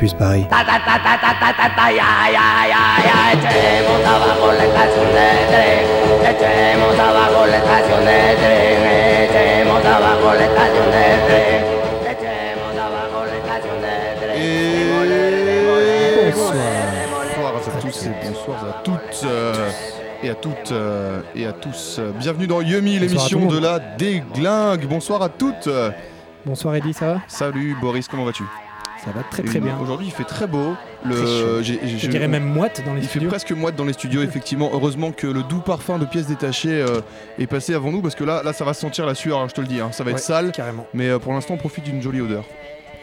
[0.00, 0.46] Campus Paris.
[0.48, 0.64] Bonsoir.
[17.60, 19.70] À tous et bonsoir à toutes euh,
[20.22, 22.00] et à toutes euh, et à tous.
[22.18, 24.86] Bienvenue dans Yumi, l'émission de la déglingue.
[24.86, 25.68] Bonsoir à toutes.
[26.46, 27.20] Bonsoir Eddy, ça va?
[27.28, 28.44] Salut Boris, comment vas-tu?
[29.04, 29.78] Ça va très très Et bien.
[29.80, 30.74] Aujourd'hui, il fait très beau.
[31.04, 33.28] Je dirais même moite dans les Il fait studios.
[33.30, 34.70] presque moite dans les studios, effectivement.
[34.72, 37.00] Heureusement que le doux parfum de pièces détachées euh,
[37.38, 39.38] est passé avant nous, parce que là, là, ça va sentir la sueur.
[39.38, 39.90] hein, je te le dis, hein.
[39.92, 40.52] ça va être sale.
[40.52, 40.86] Carrément.
[40.92, 42.44] Mais euh, pour l'instant, on profite d'une jolie odeur.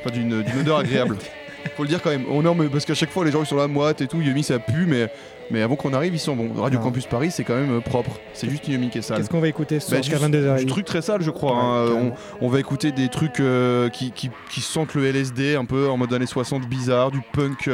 [0.02, 1.18] Enfin, d'une odeur agréable.
[1.76, 2.26] Faut le dire quand même.
[2.32, 4.20] Oh non, mais parce qu'à chaque fois, les gens ils sont là, moite et tout.
[4.22, 5.10] Yumi, ça pue, mais,
[5.52, 6.52] mais avant qu'on arrive, ils sont bons.
[6.62, 6.80] Radio.
[6.80, 8.12] Campus Paris, c'est quand même euh, propre.
[8.34, 9.18] C'est juste Yumi qui est sale.
[9.18, 11.30] Qu'est-ce qu'on va écouter ce Bah, soir jusqu'à juste 22h Du truc très sale, je
[11.32, 11.52] crois.
[11.54, 11.74] Ouais, hein.
[11.90, 15.66] Euh, on, on va écouter des trucs euh, qui, qui, qui sentent le LSD, un
[15.66, 17.70] peu en mode années 60 bizarre, du punk,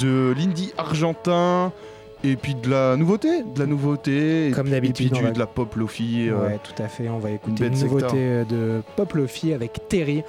[0.00, 1.72] de l'indie argentin.
[2.24, 5.32] Et puis de la nouveauté, de la nouveauté, Comme puis- et d'habitude, puis du- va-
[5.32, 6.28] de la pop lofi.
[6.28, 7.08] euh, Ouais, tout à fait.
[7.08, 10.22] On va écouter une nouveauté de Pop Lofi avec Terry,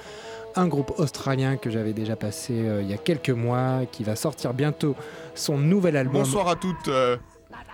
[0.56, 4.16] un groupe australien que j'avais déjà passé euh, il y a quelques mois, qui va
[4.16, 4.94] sortir bientôt
[5.34, 6.22] son nouvel album.
[6.22, 6.88] Bonsoir à toutes.
[6.88, 7.16] euh,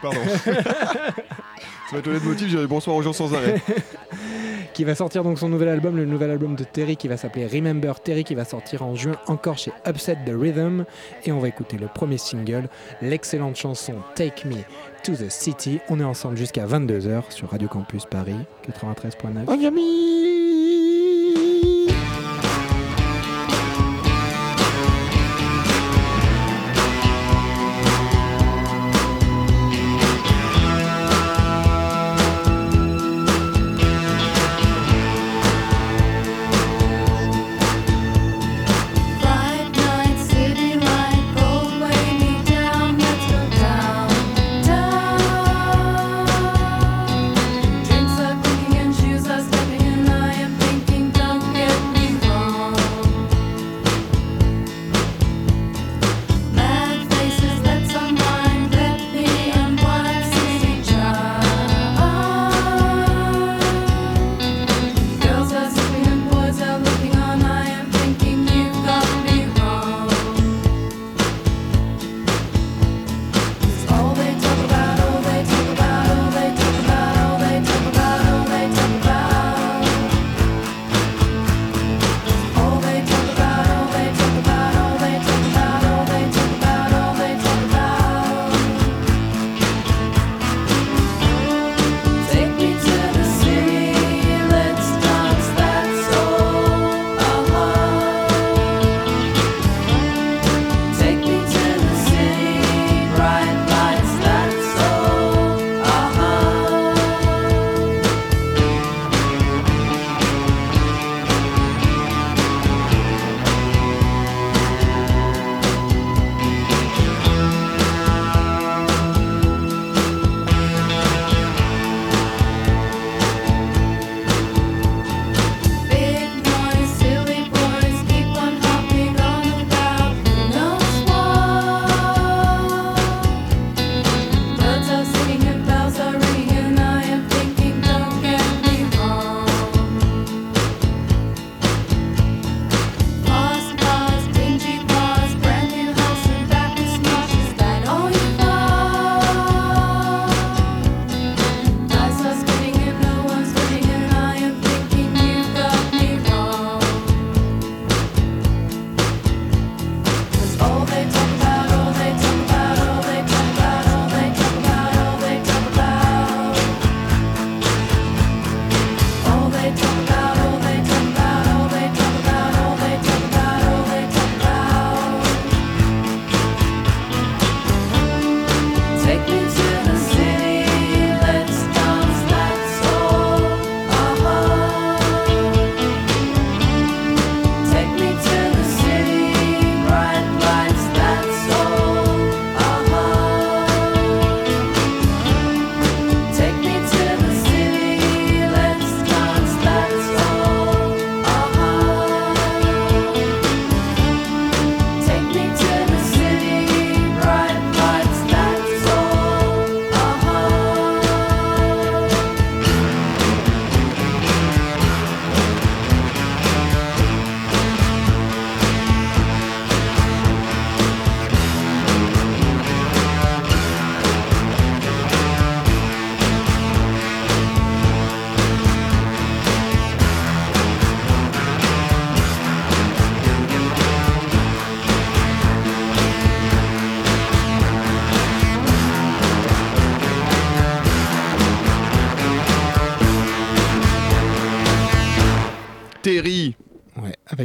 [0.03, 0.21] Pardon.
[0.45, 3.61] Ça va être le motif, j'ai bonsoir aux gens sans arrêt.
[4.75, 7.47] qui va sortir donc son nouvel album, le nouvel album de Terry qui va s'appeler
[7.47, 10.85] Remember Terry, qui va sortir en juin encore chez Upset the Rhythm.
[11.25, 12.69] Et on va écouter le premier single,
[13.03, 14.55] l'excellente chanson Take Me
[15.03, 15.81] to the City.
[15.89, 18.37] On est ensemble jusqu'à 22h sur Radio Campus Paris
[18.69, 19.51] 93.9.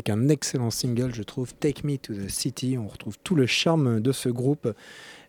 [0.08, 2.78] avec un excellent single, je trouve, Take Me to the City.
[2.78, 4.72] On retrouve tout le charme de ce groupe,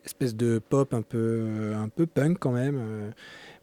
[0.04, 3.10] espèce de pop un peu, un peu punk quand même, euh,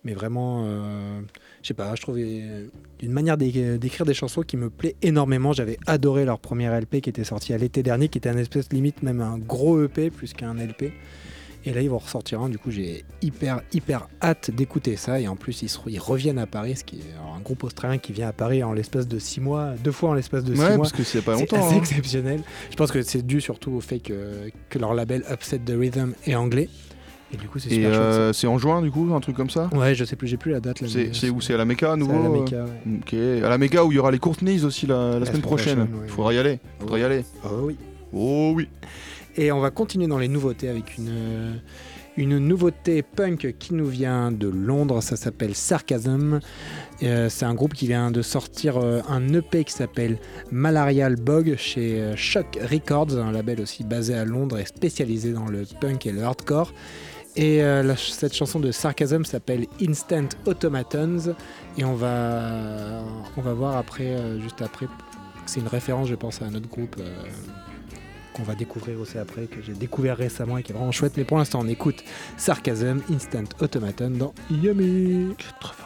[0.04, 1.22] mais vraiment, euh,
[1.62, 2.68] je sais pas, je trouve euh,
[3.02, 5.54] une manière d'é- d'écrire des chansons qui me plaît énormément.
[5.54, 8.72] J'avais adoré leur premier LP qui était sorti à l'été dernier, qui était un espèce
[8.74, 10.94] limite même un gros EP plus qu'un LP.
[11.66, 12.50] Et là, ils vont ressortir un.
[12.50, 15.20] Du coup, j'ai hyper, hyper hâte d'écouter ça.
[15.22, 17.64] Et en plus, ils, se- ils reviennent à Paris, ce qui est alors, un groupe
[17.64, 20.54] australien qui vient à Paris en l'espace de six mois, deux fois en l'espace de
[20.54, 20.78] six Ouais, mois.
[20.80, 21.66] parce que c'est pas C'est longtemps.
[21.66, 21.80] assez hein.
[21.80, 22.42] exceptionnel.
[22.70, 26.14] Je pense que c'est dû surtout au fait que, que leur label Upset the Rhythm
[26.28, 26.68] est anglais.
[27.34, 29.68] Et du coup, c'est super euh, c'est en juin, du coup, un truc comme ça?
[29.74, 30.88] Ouais, je sais plus, j'ai plus la date là.
[30.88, 31.42] C'est c'est où?
[31.42, 33.00] C'est à la Mecca, à C'est nouveau à la euh Mecca, ouais.
[33.00, 33.14] Ok,
[33.44, 35.42] à la Mecca où il y aura les Courtneys aussi la, la La semaine semaine
[35.42, 35.80] prochaine.
[35.80, 36.08] ouais.
[36.10, 36.60] Faudra y aller.
[36.80, 37.24] Faudra y aller.
[37.46, 37.78] Oh oui.
[38.14, 38.68] Oh oui.
[39.36, 41.60] Et on va continuer dans les nouveautés avec une,
[42.18, 45.02] une nouveauté punk qui nous vient de Londres.
[45.02, 46.40] Ça s'appelle Sarcasm.
[47.02, 50.20] Euh, c'est un groupe qui vient de sortir euh, un EP qui s'appelle
[50.52, 55.48] Malarial Bog chez euh, Shock Records, un label aussi basé à Londres et spécialisé dans
[55.48, 56.74] le punk et le hardcore.
[57.36, 57.62] Et
[57.98, 61.34] cette chanson de Sarcasm s'appelle Instant Automatons.
[61.80, 63.04] Et on va,
[63.38, 64.86] on va voir après, juste après,
[65.48, 66.96] c'est une référence, je pense, à un autre groupe.
[68.34, 71.14] Qu'on va découvrir aussi après, que j'ai découvert récemment et qui est vraiment chouette.
[71.18, 72.04] Mais pour l'instant, on écoute
[72.38, 75.36] Sarcasm, Instant Automaton dans Yummy.
[75.38, 75.83] 93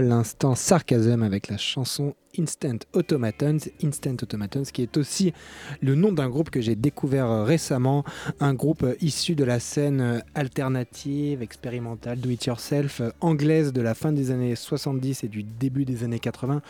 [0.00, 3.58] l'instant Sarcasm avec la chanson Instant Automatons.
[3.82, 5.32] Instant Automatons qui est aussi
[5.80, 8.04] le nom d'un groupe que j'ai découvert euh, récemment.
[8.40, 14.12] Un groupe euh, issu de la scène euh, alternative, expérimentale, do-it-yourself, anglaise de la fin
[14.12, 16.62] des années 70 et du début des années 80.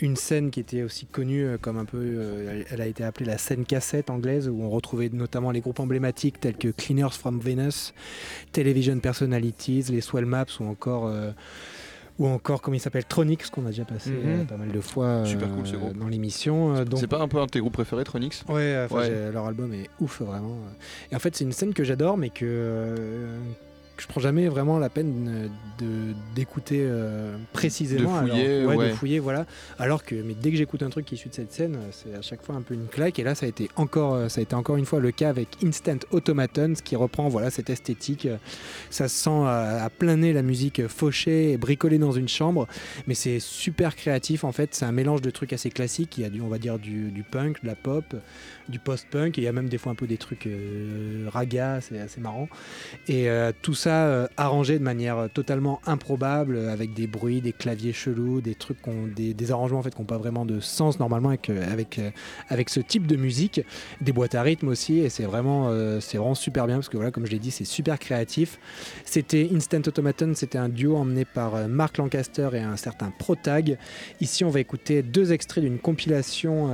[0.00, 3.64] Une scène qui était aussi connue comme un peu, elle a été appelée la scène
[3.64, 7.94] cassette anglaise où on retrouvait notamment les groupes emblématiques tels que Cleaners from Venus,
[8.50, 11.12] Television Personalities, les Swell Maps ou encore
[12.18, 14.40] ou encore comme il s'appelle Tronix qu'on a déjà passé Mhm.
[14.40, 15.96] euh, pas mal de fois Super euh, cool, ce groupe.
[15.98, 18.86] dans l'émission euh, donc C'est pas un peu un de tes groupes préférés, Tronix ouais,
[19.32, 20.56] leur album est ouf vraiment
[21.10, 23.26] et en fait c'est une scène que j'adore mais que
[23.98, 28.22] je prends jamais vraiment la peine de d'écouter euh, précisément.
[28.22, 28.88] De fouiller, alors, ouais, ouais.
[28.90, 29.46] de fouiller, voilà.
[29.78, 31.88] Alors que, mais dès que j'écoute un truc qui est issu de cette scène, euh,
[31.90, 33.18] c'est à chaque fois un peu une claque.
[33.18, 35.28] Et là, ça a été encore, euh, ça a été encore une fois le cas
[35.28, 38.28] avec Instant Automatons, qui reprend voilà cette esthétique.
[38.90, 42.66] Ça se sent à, à plein nez la musique fauchée et bricolée dans une chambre,
[43.06, 44.74] mais c'est super créatif en fait.
[44.74, 46.18] C'est un mélange de trucs assez classiques.
[46.18, 48.14] Il y a du, on va dire du, du punk, de la pop,
[48.68, 49.38] du post-punk.
[49.38, 52.20] Et il y a même des fois un peu des trucs euh, raga, c'est assez
[52.20, 52.48] marrant.
[53.08, 57.92] Et euh, tout ça euh, arrangé de manière totalement improbable, avec des bruits, des claviers
[57.92, 58.78] chelous, des trucs,
[59.14, 62.00] des, des arrangements en fait, qui n'ont pas vraiment de sens normalement avec, avec,
[62.48, 63.60] avec ce type de musique,
[64.00, 67.26] des boîtes à rythme aussi, et c'est vraiment, vraiment super bien parce que voilà, comme
[67.26, 68.58] je l'ai dit, c'est super créatif.
[69.04, 73.78] C'était Instant Automaton, c'était un duo emmené par Mark Lancaster et un certain Protag.
[74.20, 76.70] Ici, on va écouter deux extraits d'une compilation.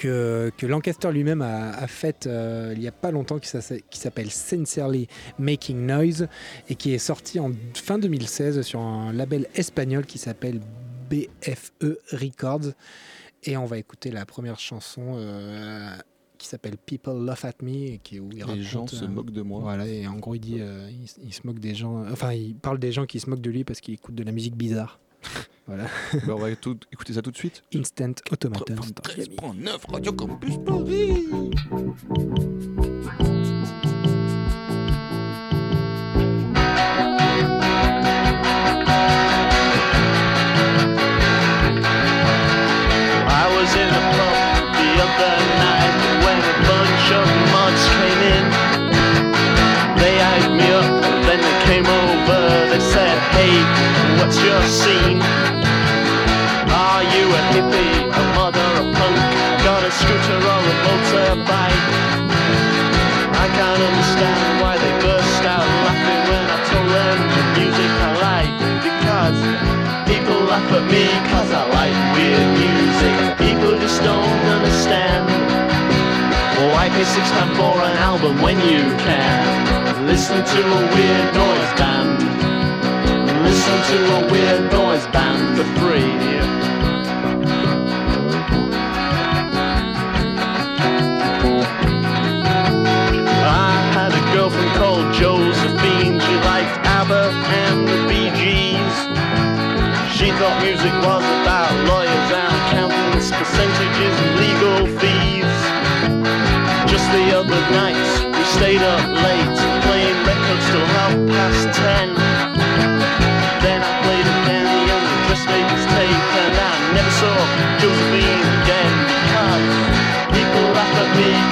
[0.00, 3.48] Que, que Lancaster lui-même a, a faite euh, il n'y a pas longtemps, qui
[3.98, 5.06] s'appelle Sincerely
[5.38, 6.26] Making Noise
[6.68, 10.60] et qui est sorti en fin 2016 sur un label espagnol qui s'appelle
[11.10, 12.72] BFE Records.
[13.42, 15.94] Et on va écouter la première chanson euh,
[16.38, 19.08] qui s'appelle People Laugh at Me et qui, où il Les gens raconte, se euh,
[19.08, 19.60] moquent de moi.
[19.60, 20.60] Voilà, et en gros, il dit,
[21.22, 22.06] il se moque des gens.
[22.10, 24.32] Enfin, il parle des gens qui se moquent de lui parce qu'il écoute de la
[24.32, 24.98] musique bizarre.
[25.66, 25.84] Voilà.
[26.26, 27.62] Bah, on va tout- écouter ça tout de suite.
[27.74, 28.74] Instant Automaton.
[28.74, 28.82] dans
[29.16, 29.36] Miami.
[29.36, 31.26] 13.9 Radio Campus Paris.
[42.12, 45.29] I was in a pub the other
[54.20, 55.20] what's your scene?
[56.68, 59.18] Are you a hippie, a mother, a punk?
[59.64, 61.84] Got a scooter or a motorbike?
[63.44, 68.10] I can't understand why they burst out laughing when I told them the music I
[68.28, 68.54] like
[68.88, 69.40] because
[70.10, 73.16] people laugh at me cause I like weird music.
[73.40, 75.24] People just don't understand.
[76.74, 81.72] Why pay six pound for an album when you can listen to a weird noise
[81.80, 82.39] band?
[83.60, 86.16] Listen to a weird noise band for free.
[93.44, 96.18] I had a girlfriend called Josephine.
[96.20, 97.24] She liked ABBA
[97.60, 98.96] and the Bee Gees.
[100.16, 105.56] She thought music was about lawyers and accountants, percentages and legal fees.
[106.90, 109.52] Just the other night, we stayed up late
[109.84, 112.29] playing records till half past ten.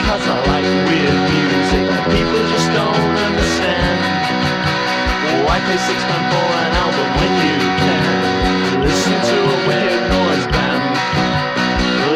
[0.09, 1.85] Because I like weird music.
[2.17, 4.17] People just don't understand.
[5.79, 6.75] Six for an
[7.19, 10.83] when you can listen to a weird noise band?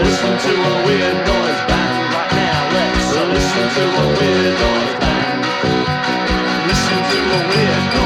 [0.03, 2.59] Listen to a weird noise band right now.
[2.75, 5.39] Let's listen to a weird noise band.
[6.67, 8.02] Listen to a weird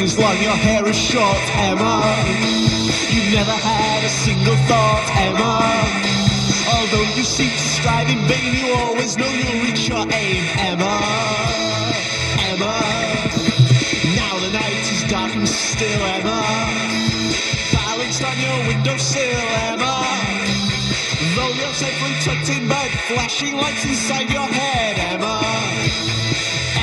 [0.00, 1.98] Is long, your hair is short, Emma.
[3.10, 5.58] You've never had a single thought, Emma.
[6.70, 11.02] Although you seem to strive in vain, you always know you'll reach your aim, Emma.
[12.46, 12.78] Emma.
[14.14, 16.46] Now the night is dark and still, Emma.
[17.74, 19.34] Balanced on your windowsill,
[19.66, 19.98] Emma.
[21.34, 25.42] Though you're safely tucked in bed, flashing lights inside your head, Emma.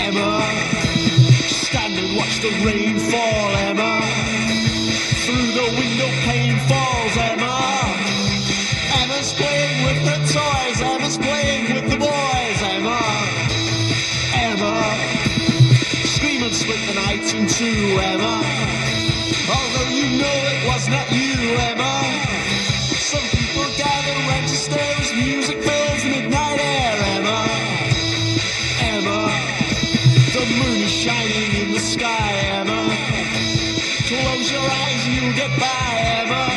[0.03, 1.34] Emma
[1.75, 3.93] stand and watch the rain fall, Emma.
[5.25, 7.55] Through the window pane falls, Emma.
[8.99, 13.01] Emma's playing with the toys, Emma's playing with the boys, Emma.
[14.47, 14.75] Emma.
[16.15, 18.35] Scream and split the night in two, Emma.
[19.55, 21.35] Although you know it was not you,
[21.71, 21.95] Emma.
[23.11, 25.84] Some people gather and to stare as music fills.
[35.55, 36.47] And you'll get by, Emma.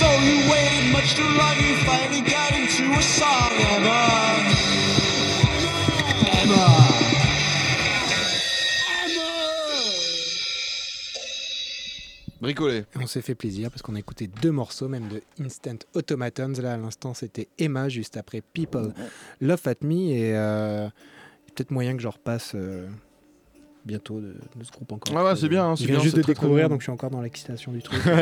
[0.00, 4.08] Though you waited much too long, you finally got into a song, Emma.
[6.32, 6.64] Emma.
[9.04, 9.30] Emma.
[12.40, 12.84] Bricolé.
[12.96, 16.52] On s'est fait plaisir parce qu'on a écouté deux morceaux, même de Instant Automatons.
[16.60, 18.92] Là, à l'instant, c'était Emma, juste après People
[19.40, 20.10] Love at Me.
[20.10, 20.88] Et euh,
[21.54, 22.88] peut-être moyen que je repasse euh,
[23.84, 25.16] bientôt de, de ce groupe encore.
[25.16, 26.92] Ah ouais, c'est bien, hein, Je c'est viens bien, juste de découvrir, donc je suis
[26.92, 28.00] encore dans l'excitation du truc.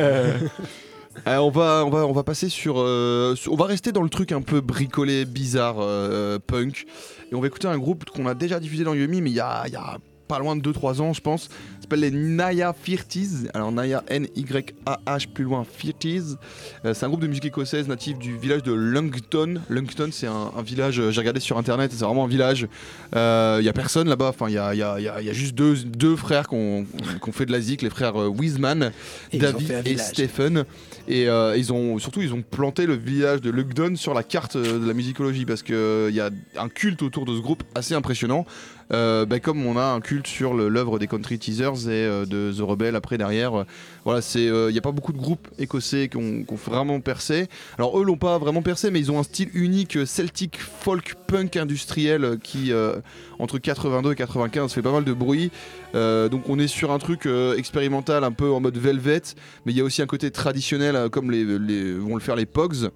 [1.29, 4.03] Euh, on, va, on, va, on va passer sur, euh, sur- On va rester dans
[4.03, 6.87] le truc un peu bricolé, bizarre, euh, punk.
[7.31, 9.41] Et on va écouter un groupe qu'on a déjà diffusé dans Yumi, mais il y
[9.41, 9.99] a, il y a
[10.33, 11.43] pas loin de 2-3 ans, je pense.
[11.45, 11.49] Ça
[11.83, 13.49] s'appelle les Naya Firties.
[13.53, 16.37] Alors Naya N-Y-A-H, plus loin, Firties.
[16.85, 19.61] Euh, c'est un groupe de musique écossaise natif du village de Lungton.
[19.69, 22.67] Lungton, c'est un, un village, euh, j'ai regardé sur internet, c'est vraiment un village.
[23.15, 25.29] Euh, Il y a personne là-bas, enfin, il y a, y a- y a- y
[25.29, 26.85] a juste deux, deux frères qui ont
[27.23, 28.91] qui ont fait de la zik, les frères euh, Wiseman.
[29.33, 29.97] Et David et.
[29.99, 30.65] Stephen
[31.09, 34.57] et euh, ils ont surtout ils ont planté le village de Lugdon sur la carte
[34.57, 37.41] euh, de la musicologie parce que euh, il y a un culte autour de ce
[37.41, 38.47] groupe assez impressionnant
[38.93, 42.53] Euh, bah, comme on a un culte sur l'œuvre des Country Teasers et euh, de
[42.55, 43.65] The Rebel après derrière euh,
[44.05, 48.05] voilà il n'y a pas beaucoup de groupes écossais qui ont, vraiment percé alors eux
[48.05, 52.73] l'ont pas vraiment percé mais ils ont un style unique celtic folk punk industriel qui
[53.39, 55.51] entre 82 et 95 fait pas mal de bruit
[55.95, 57.27] donc on est sur un truc
[57.57, 59.23] expérimental un peu en mode velvet,
[59.65, 62.91] mais il y a aussi un côté traditionnel comme vont le faire les Pogs,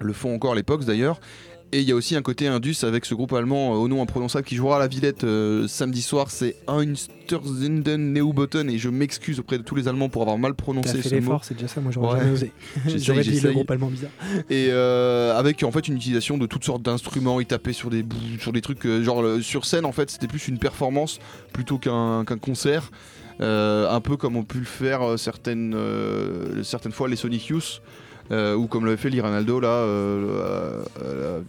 [0.00, 1.20] le font encore les Pogs d'ailleurs.
[1.74, 4.02] Et il y a aussi un côté indus avec ce groupe allemand euh, au nom
[4.02, 9.40] imprononçable qui jouera à la Villette euh, samedi soir, c'est Einstürzinden Neubotten et je m'excuse
[9.40, 11.38] auprès de tous les Allemands pour avoir mal prononcé fait ce mot.
[11.42, 12.18] c'est déjà ça, moi j'aurais Ouais.
[12.20, 12.52] jamais osé.
[12.98, 14.10] J'aurais dit le groupe allemand bizarre.
[14.50, 18.04] Et euh, avec en fait une utilisation de toutes sortes d'instruments, ils tapaient sur des
[18.38, 21.20] sur des trucs genre sur scène en fait c'était plus une performance
[21.52, 22.90] plutôt qu'un concert.
[23.40, 27.80] Euh, un peu comme ont pu le faire certaines, euh, certaines fois les Sonic Youth
[28.30, 31.40] ou comme l'avait fait Liranaldo là euh, euh, euh,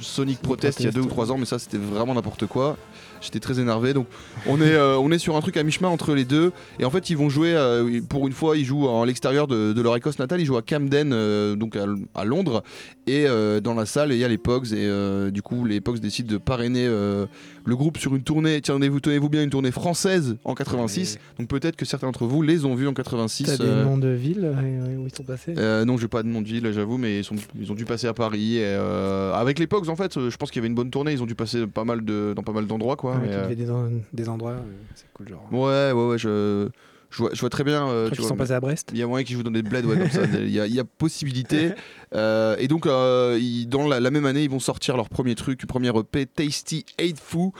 [0.00, 2.76] Sonic Protest il y a deux ou trois ans mais ça c'était vraiment n'importe quoi.
[3.22, 3.92] J'étais très énervé.
[3.92, 4.06] Donc
[4.46, 6.52] on est, euh, on est sur un truc à mi-chemin entre les deux.
[6.78, 9.74] Et en fait ils vont jouer euh, pour une fois ils jouent à l'extérieur de,
[9.74, 10.40] de leur Écosse natale.
[10.40, 12.62] Ils jouent à Camden euh, donc à, à Londres.
[13.06, 14.72] Et euh, dans la salle il y a les Pogs.
[14.72, 17.26] Et euh, du coup les Pogs décident de parrainer euh,
[17.66, 18.62] le groupe sur une tournée.
[18.62, 22.64] Tenez-vous tenez-vous bien une tournée française en 86 donc peut-être que certains d'entre vous les
[22.64, 25.54] ont vus en 86 T'as des euh, noms de villes euh, ils sont passés?
[25.58, 27.84] Euh, non, je pas de nom de ville, j'avoue, mais ils, sont, ils ont dû
[27.84, 28.56] passer à Paris.
[28.56, 30.90] Et, euh, avec les Pogs, en fait, euh, je pense qu'il y avait une bonne
[30.90, 31.12] tournée.
[31.12, 33.14] Ils ont dû passer pas mal de, dans pas mal d'endroits, quoi.
[33.16, 34.56] Ouais, mais, qui devaient des, en- des endroits,
[34.94, 35.46] c'est cool genre.
[35.52, 36.68] ouais, ouais, ouais, je,
[37.10, 37.88] je, vois, je vois très bien.
[37.88, 38.90] euh, tu vois, sont passés à Brest.
[38.92, 40.22] il y a moyen qu'ils jouent dans des bleds, ouais, comme ça.
[40.38, 41.72] Il y a, il y a possibilité.
[42.14, 45.34] Euh, et donc, euh, ils- dans la, la même année, ils vont sortir leur premier
[45.34, 47.50] truc, premier EP, Tasty Hateful,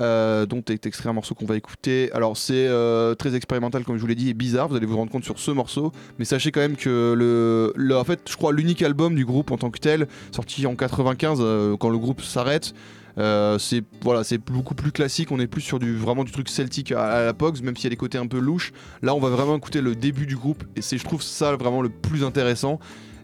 [0.00, 2.10] euh, dont est extrait un morceau qu'on va écouter.
[2.12, 4.68] Alors, c'est euh, très expérimental, comme je vous l'ai dit, et bizarre.
[4.68, 5.92] Vous allez vous rendre compte sur ce morceau.
[6.18, 9.56] Mais sachez quand même que, le, en fait, je crois, l'unique album du groupe en
[9.56, 12.74] tant que tel, sorti en 95, euh, quand le groupe s'arrête.
[13.18, 15.32] euh, c'est voilà, c'est beaucoup plus classique.
[15.32, 17.88] On est plus sur du vraiment du truc celtique à, la Pogs, même s'il y
[17.88, 18.72] a des côtés un peu louches.
[19.02, 21.82] Là, on va vraiment écouter le début du groupe et c'est, je trouve, ça vraiment
[21.82, 22.78] le plus intéressant.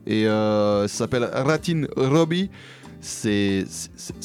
[0.07, 2.51] Et ça s'appelle Ratin Robbie.
[3.05, 3.67] C'est,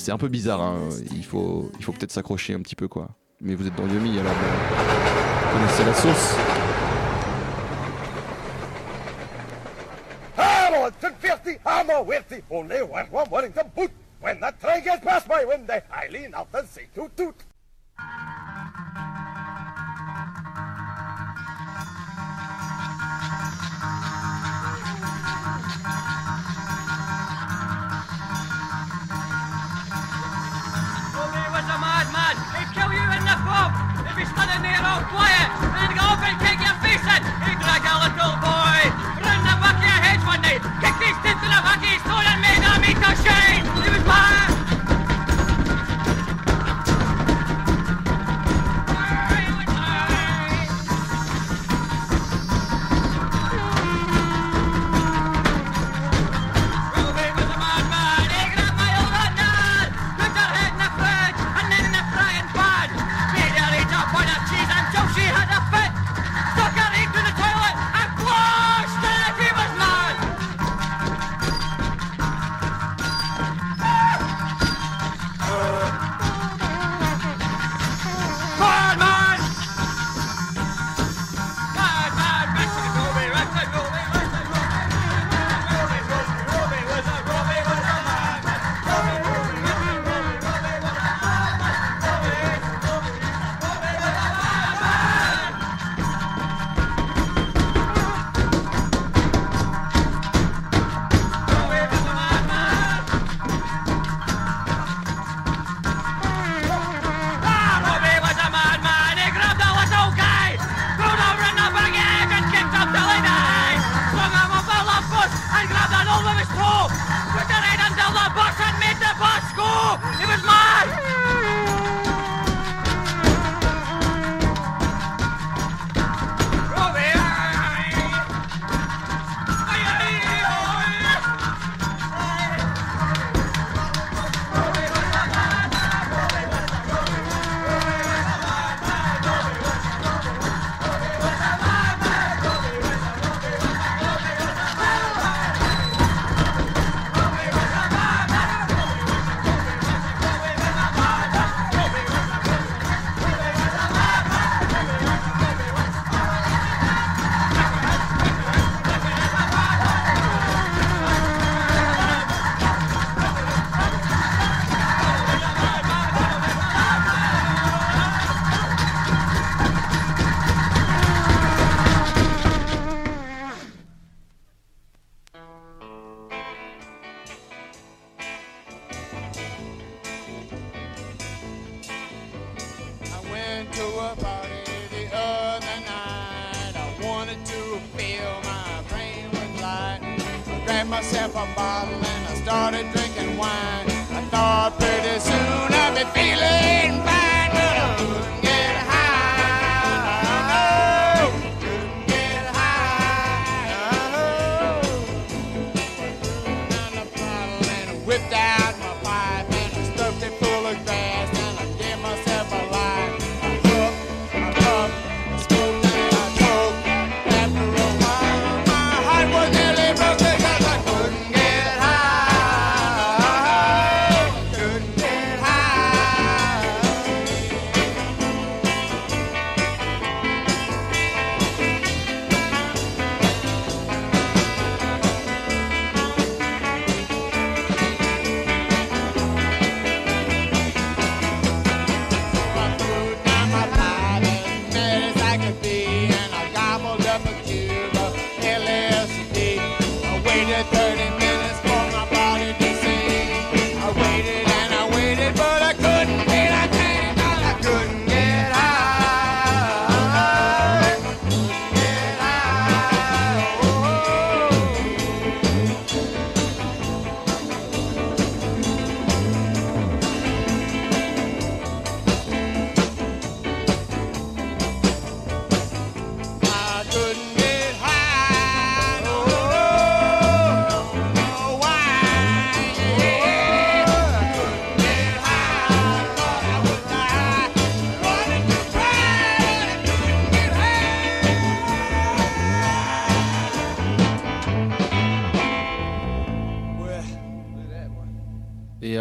[0.08, 0.62] un peu bizarre.
[0.62, 0.90] hein.
[1.12, 3.10] Il faut, il faut peut-être s'accrocher un petit peu, quoi.
[3.42, 6.36] Mais vous êtes dans Yumi, alors vous connaissez la sauce.
[41.78, 42.06] Teeth
[43.88, 44.29] in the back of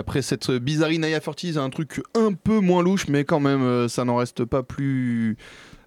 [0.08, 3.88] après cette bizarrerie Naya Fortis, un truc un peu moins louche, mais quand même, euh,
[3.88, 5.36] ça n'en reste pas plus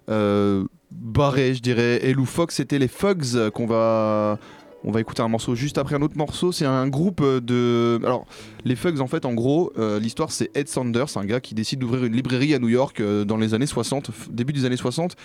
[0.08, 1.98] euh, barré, je dirais.
[2.06, 4.38] Et Lou Fox, c'était les Fugs qu'on va.
[4.84, 6.52] On va écouter un morceau juste après un autre morceau.
[6.52, 7.98] C'est un groupe de.
[8.04, 8.26] Alors,
[8.64, 11.80] les Fugs, en fait, en gros, euh, l'histoire, c'est Ed Sanders, un gars qui décide
[11.80, 15.16] d'ouvrir une librairie à New York dans les années 60, f- début des années 60.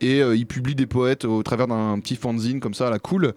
[0.00, 3.34] Et il publie des poètes au travers d'un petit fanzine comme ça la cool.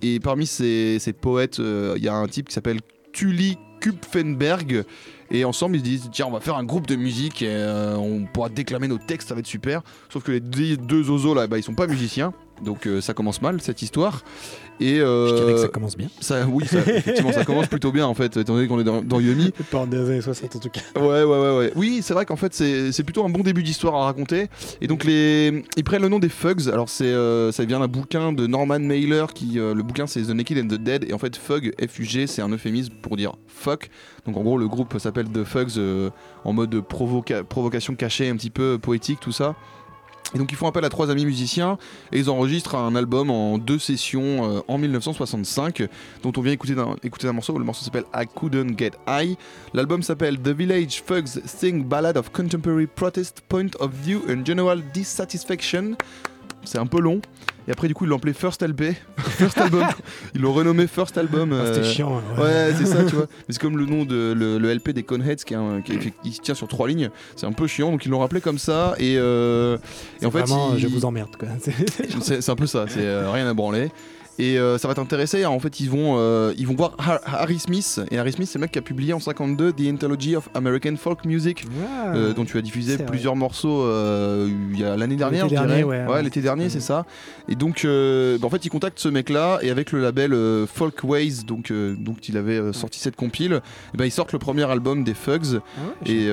[0.00, 2.80] Et parmi ces, ces poètes, il y a un type qui s'appelle
[3.12, 4.84] Tully Kupfenberg.
[5.30, 8.26] Et ensemble, ils se disent tiens, on va faire un groupe de musique euh, on
[8.26, 9.82] pourra déclamer nos textes, ça va être super.
[10.08, 12.32] Sauf que les deux, zozos là, bah, ils sont pas musiciens.
[12.62, 14.22] Donc euh, ça commence mal cette histoire.
[14.80, 16.08] Et euh, Je dirais que ça commence bien.
[16.20, 19.02] ça, oui, ça, effectivement, ça commence plutôt bien en fait, étant donné qu'on est dans,
[19.02, 19.50] dans Yumi.
[19.70, 20.80] Pas des années 60 en tout cas.
[20.96, 21.72] Ouais, ouais, ouais, ouais.
[21.76, 24.48] Oui, c'est vrai qu'en fait, c'est c'est plutôt un bon début d'histoire à raconter.
[24.80, 25.62] Et donc, les...
[25.76, 26.68] ils prennent le nom des Fugs.
[26.72, 29.26] Alors, c'est euh, ça vient d'un bouquin de Norman Mailer.
[29.34, 31.04] Qui, euh, le bouquin, c'est The Naked and the Dead.
[31.08, 33.88] Et en fait, Fug, F-U-G, c'est un euphémisme pour dire fuck.
[34.26, 36.10] Donc, en gros, le groupe s'appelle The Fugs euh,
[36.44, 39.54] en mode provoca- provocation cachée, un petit peu poétique, tout ça.
[40.34, 41.78] Et donc ils font appel à trois amis musiciens
[42.12, 45.88] et ils enregistrent un album en deux sessions euh, en 1965
[46.22, 46.74] dont on vient écouter
[47.28, 47.58] un, morceau.
[47.58, 49.36] Le morceau s'appelle I Couldn't Get High.
[49.74, 54.82] L'album s'appelle The Village Fugs Sing Ballad of Contemporary Protest Point of View and General
[54.92, 55.96] Dissatisfaction.
[56.64, 57.20] C'est un peu long.
[57.68, 58.94] Et après du coup ils l'ont appelé First LP.
[59.18, 59.84] First Album.
[60.34, 61.52] Ils l'ont renommé First Album.
[61.52, 62.22] Ah, C'était euh, chiant.
[62.38, 63.26] Ouais, c'est ça, tu vois.
[63.48, 66.32] Mais c'est comme le nom de le, le LP des Coneheads qui, un- qui, qui
[66.32, 67.10] se tient sur trois lignes.
[67.36, 68.94] C'est un peu chiant, donc ils l'ont rappelé comme ça.
[68.98, 69.78] Et, euh,
[70.20, 71.48] et en fait, Vraiment, je vous emmerde quoi.
[72.20, 73.90] c'est c'est un peu ça, c'est euh, rien à branler.
[74.44, 77.58] Et euh, ça va t'intéresser, en fait ils vont, euh, ils vont voir Har- Harry
[77.60, 80.48] Smith, et Harry Smith c'est le mec qui a publié en 52 The Anthology of
[80.54, 81.64] American Folk Music,
[82.14, 86.22] euh, dont tu as diffusé plusieurs morceaux il y a l'année dernière, L'été dernier, ouais.
[86.22, 87.04] l'été dernier, c'est ça.
[87.48, 90.34] Et donc, bah, en fait, il contacte ce mec-là, et avec le label
[90.66, 93.60] Folkways, donc, donc il avait sorti cette compile,
[93.94, 96.26] et ben ils sortent le premier album des Fugs, Ah et,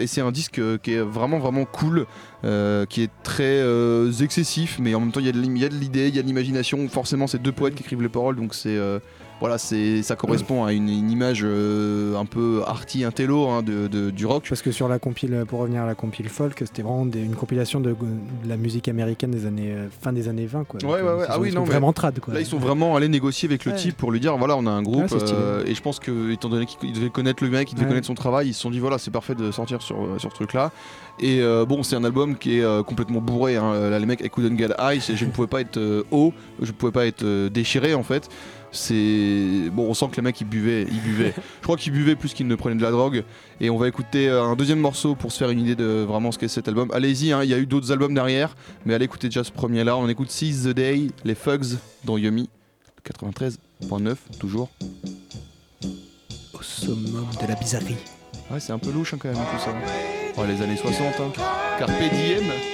[0.00, 2.06] et c'est un disque qui est vraiment vraiment cool,
[2.44, 6.08] euh, qui est très euh, excessif, mais en même temps il y a de l'idée,
[6.08, 6.88] il y a de l'imagination.
[6.88, 8.98] Forcément, c'est deux poètes qui écrivent les paroles, donc c'est euh,
[9.42, 13.88] voilà, c'est ça correspond à une, une image euh, un peu arty, intello hein, de,
[13.88, 14.46] de- du rock.
[14.48, 17.34] Parce que sur la compile, pour revenir à la compile folk, c'était vraiment des- une
[17.34, 20.78] compilation de, de la musique américaine des années euh, fin des années 20 quoi.
[20.80, 21.24] Donc, Ouais, ouais, euh, ouais.
[21.28, 22.32] Ah sont oui, non, vraiment trad quoi.
[22.34, 23.78] Là, ils sont vraiment allés négocier avec le Ouais.
[23.78, 25.10] type pour lui dire voilà, on a un groupe.
[25.10, 27.84] Ouais, euh, et je pense que, étant donné qu'ils devaient connaître le mec, ils devaient
[27.86, 27.90] Ouais.
[27.90, 30.34] connaître son travail, ils se sont dit voilà, c'est parfait de sortir sur, sur ce
[30.36, 30.70] truc-là.
[31.20, 33.56] Et euh, bon, c'est un album qui est euh, complètement bourré.
[33.56, 33.90] hein.
[33.90, 36.32] Là, les mecs, I couldn't get high, c'est- je ne pouvais pas être euh, haut,
[36.60, 38.28] je ne pouvais pas être euh, déchiré en fait.
[38.72, 41.34] C'est bon, on sent que les mecs ils buvaient, ils buvaient.
[41.58, 43.22] je crois qu'ils buvaient plus qu'ils ne prenaient de la drogue.
[43.60, 46.32] Et on va écouter euh, un deuxième morceau pour se faire une idée de vraiment
[46.32, 46.90] ce qu'est cet album.
[46.92, 48.56] Allez-y, hein, il y a eu d'autres albums derrière,
[48.86, 49.96] mais allez écouter déjà ce premier-là.
[49.98, 52.48] On écoute Seize the Day, les Fugs dans Yumi
[53.04, 54.70] 93.9 toujours.
[56.54, 57.96] au summum de la bizarrerie.
[58.50, 59.74] Ouais, c'est un peu louche hein, quand même tout ça.
[60.38, 61.32] Oh, les années 60, hein.
[61.78, 62.71] Carpe diem.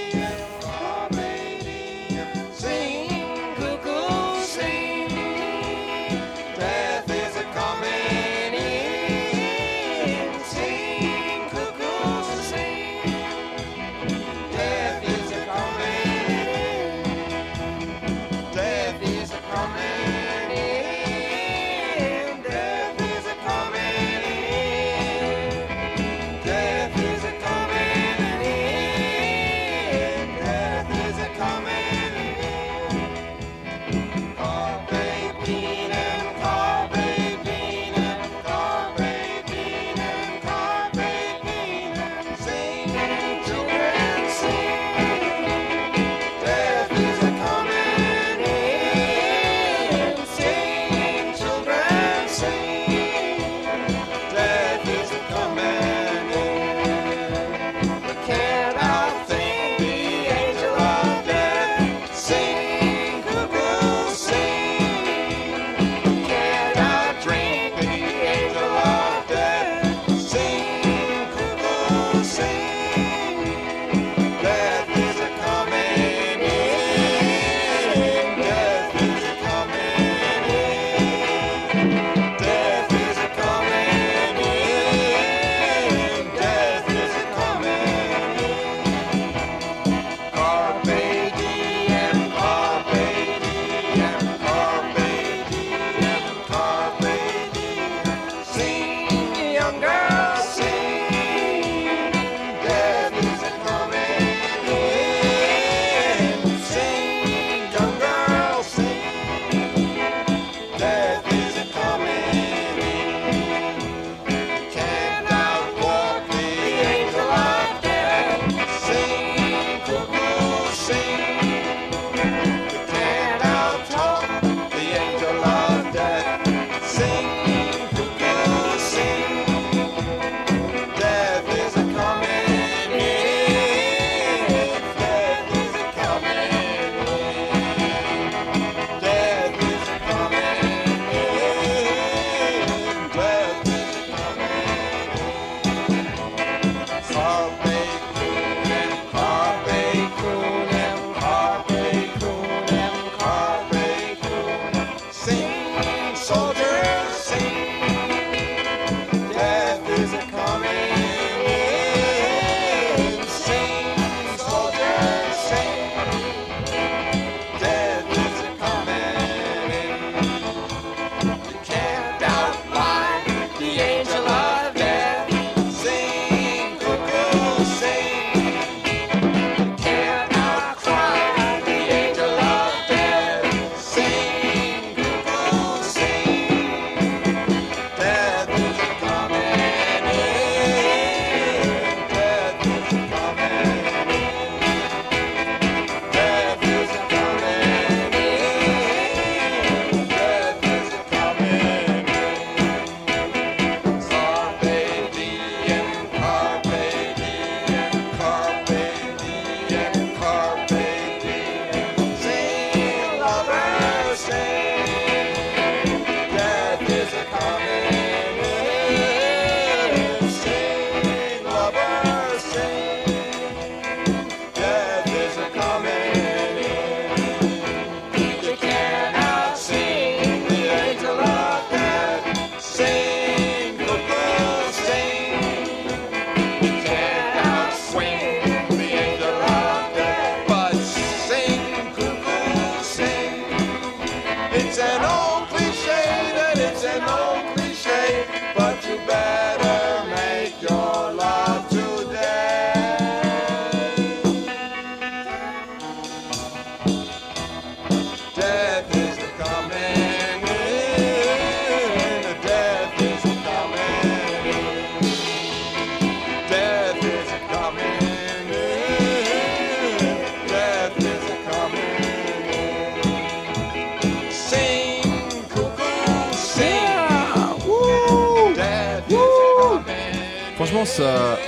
[244.61, 245.38] It's an old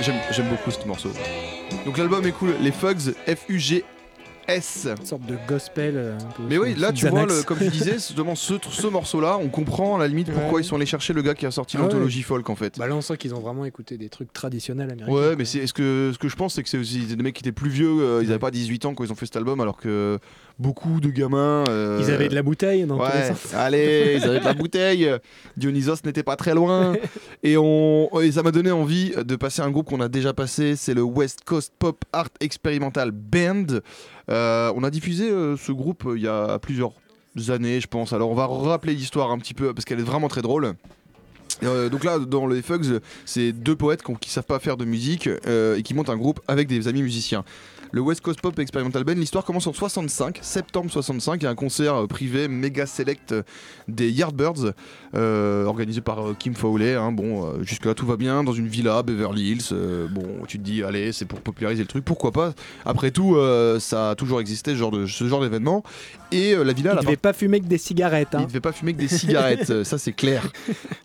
[0.01, 1.09] j'aime, beaucoup ce morceau.
[1.85, 2.55] Donc l'album est cool.
[2.61, 3.13] Les Fugs,
[4.57, 5.93] Une sorte de gospel.
[5.95, 8.87] euh, un peu Mais oui, là tu vois, le, comme tu disais, justement, ce, ce
[8.87, 10.61] morceau-là, on comprend à la limite pourquoi Ouais.
[10.61, 11.87] ils sont allés chercher le gars qui a sorti Ah ouais.
[11.87, 12.77] l'anthologie folk en fait.
[12.77, 15.11] Bah là, on sent qu'ils ont vraiment écouté des trucs traditionnels américains.
[15.15, 17.35] Ouais, mais c'est, ce, que, ce que je pense, c'est que c'est aussi des mecs
[17.35, 19.35] qui étaient plus vieux, euh, ils avaient pas 18 ans quand ils ont fait cet
[19.37, 20.19] album, alors que
[20.59, 21.63] beaucoup de gamins.
[21.69, 23.53] euh, Ils avaient de la bouteille dans tous les Ouais, sens.
[23.55, 25.09] allez, ils avaient de la bouteille.
[25.57, 26.93] Dionysos n'était pas très loin.
[27.43, 30.75] Et, on, et ça m'a donné envie de passer un groupe qu'on a déjà passé.
[30.75, 33.65] C'est le West Coast Pop Art Experimental Band.
[34.31, 36.93] Euh, on a diffusé euh, ce groupe euh, il y a plusieurs
[37.49, 38.13] années, je pense.
[38.13, 40.73] Alors on va rappeler l'histoire un petit peu parce qu'elle est vraiment très drôle.
[41.61, 45.27] Donc là, dans les Fugs, c'est deux poètes qui, qui savent pas faire de musique
[45.27, 47.43] et qui montent un groupe avec des amis musiciens.
[47.93, 51.49] Le West Coast Pop Experimental Band, l'histoire commence en 65, septembre 65, il y a
[51.49, 53.43] un concert euh, privé méga select euh,
[53.89, 54.73] des Yardbirds,
[55.13, 56.95] euh, organisé par Kim Fowley.
[56.95, 57.11] hein.
[57.11, 59.61] bon, jusque-là tout va bien, dans une villa, Beverly Hills.
[59.73, 62.53] euh, bon, tu te dis, allez, c'est pour populariser le truc, pourquoi pas
[62.85, 65.83] Après tout, euh, ça a toujours existé ce genre de- ce genre d'événement.
[66.31, 68.29] Et la villa, Ils elle devaient pas fumer que des cigarettes.
[68.33, 68.45] il Hein.
[68.47, 70.49] devait pas fumer que des cigarettes, ça c'est clair.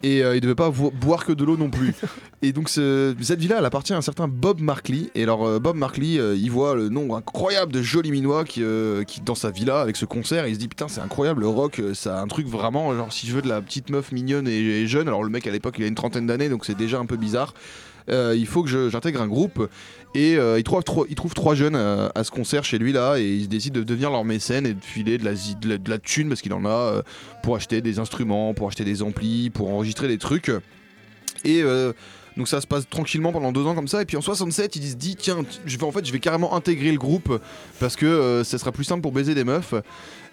[0.05, 1.95] Et il devait pas boire que de l'eau non plus.
[2.43, 5.11] Et donc ce- cette villa, elle appartient à un certain Bob Markley.
[5.17, 9.21] Et alors Bob Markley, il voit le nombre incroyable de jolis minois qui, euh, qui
[9.21, 10.47] dans sa villa avec ce concert.
[10.47, 13.13] Il se dit putain c'est incroyable le rock, euh, ça a un truc vraiment genre
[13.13, 15.09] si je veux de la petite meuf mignonne et, jeune.
[15.09, 17.17] Alors le mec à l'époque il a une trentaine d'années donc c'est déjà un peu
[17.17, 17.55] bizarre.
[18.09, 19.69] Euh, il faut que j'intègre un groupe
[20.15, 23.49] et il, trouve il trouve trois jeunes à ce concert chez lui là et il
[23.49, 26.29] décide de devenir leur mécène et de filer de la, de la, de la thune
[26.29, 27.03] parce qu'il en a
[27.43, 30.53] pour acheter des instruments, pour acheter des amplis, pour enregistrer des trucs.
[31.45, 31.63] Et
[32.37, 34.03] donc ça se passe tranquillement pendant deux ans comme ça.
[34.03, 36.55] Et puis en 67, il se dit tiens, je vais en fait, je vais carrément
[36.55, 37.41] intégrer le groupe
[37.81, 39.75] parce que euh, ça sera plus simple pour baiser des meufs.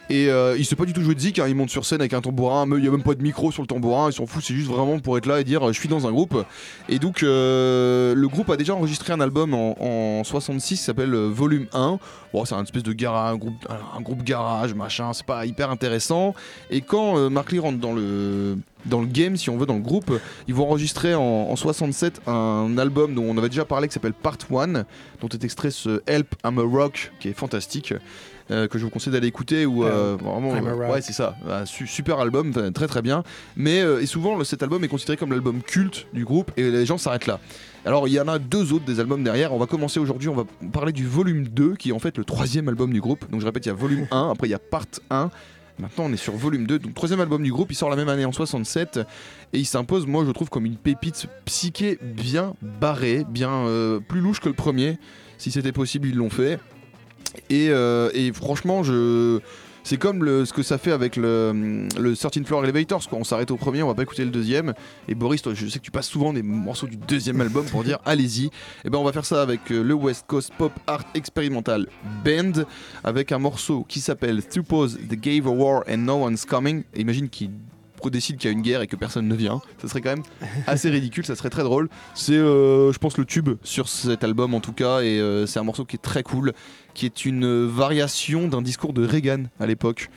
[0.10, 2.02] Et euh, il sait pas du tout jouer de zik, hein, il monte sur scène
[2.02, 4.26] avec un tambourin, il y a même pas de micro sur le tambourin, il s'en
[4.26, 6.46] fout, c'est juste vraiment pour être là et dire euh, je suis dans un groupe.
[6.90, 11.14] Et donc euh, le groupe a déjà enregistré un album en, en 66 qui s'appelle
[11.14, 12.00] euh, Volume 1.
[12.34, 13.38] Bon, c'est un espèce de garage,
[13.96, 16.34] un groupe, garage, machin, c'est pas hyper intéressant.
[16.72, 19.76] Et quand euh, Mark Lee rentre dans le, dans le game, si on veut, dans
[19.76, 20.12] le groupe,
[20.48, 24.14] ils vont enregistrer en, en 67 un album dont on avait déjà parlé qui s'appelle
[24.14, 27.94] Part 1, dont est extrait ce Help I'm a Rock qui est fantastique.
[28.52, 30.92] Euh, que je vous conseille d'aller écouter ou euh, vraiment euh, Rock.
[30.94, 33.24] ouais c'est ça Un su- super album très très bien
[33.56, 36.86] mais et souvent le- cet album est considéré comme l'album culte du groupe et les
[36.86, 37.40] gens s'arrêtent là
[37.86, 39.52] alors il y en a deux autres des albums derrière.
[39.54, 42.24] On va commencer aujourd'hui, on va parler du volume 2 qui est en fait le
[42.24, 43.30] troisième album du groupe.
[43.30, 45.30] Donc je répète, il y a volume 1, après il y a part 1.
[45.80, 48.08] Maintenant on est sur volume 2, donc troisième album du groupe, il sort la même
[48.08, 49.02] année en 67
[49.52, 54.22] et il s'impose moi je trouve comme une pépite psyché bien barrée, bien euh, plus
[54.22, 54.98] louche que le premier.
[55.38, 56.60] Si c'était possible ils l'ont fait.
[57.50, 59.40] Et, euh, et franchement je...
[59.86, 63.10] C'est comme ce que ça fait avec le, le 13 Floor Elevators.
[63.10, 63.20] Quoi.
[63.20, 64.74] On s'arrête au premier, on va pas écouter le deuxième.
[65.10, 68.00] Et Boris, je sais que tu passes souvent des morceaux du deuxième album pour dire
[68.06, 68.46] allez-y.
[68.86, 71.88] Et ben on va faire ça avec euh, le West Coast Pop Art Experimental
[72.24, 72.64] Band,
[73.04, 76.84] avec un morceau qui s'appelle Suppose the Gave a War and No One's Coming.
[76.96, 77.28] Imagine
[78.10, 79.62] décide qu'il y a une guerre et que personne ne vient.
[79.82, 80.24] Ça serait quand même
[80.68, 81.90] assez ridicule, ça serait très drôle.
[82.14, 85.02] C'est, euh, je pense, le tube sur cet album en tout cas.
[85.02, 86.54] Et euh, c'est un morceau qui est très cool,
[86.94, 90.10] qui est une variation d'un discours de Reagan à l'époque.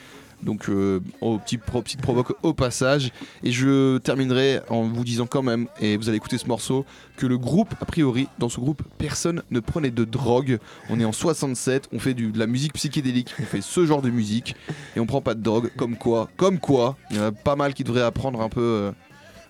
[0.43, 3.11] Donc, euh, pro- petite provoque au passage.
[3.43, 6.85] Et je terminerai en vous disant quand même, et vous allez écouter ce morceau,
[7.17, 10.59] que le groupe, a priori, dans ce groupe, personne ne prenait de drogue.
[10.91, 14.03] On est en 67, on fait du- de la musique psychédélique, on fait ce genre
[14.03, 14.55] de musique,
[14.95, 15.71] et on prend pas de drogue.
[15.77, 18.61] Comme quoi, comme quoi, il y en a pas mal qui devraient apprendre un peu
[18.61, 18.93] euh,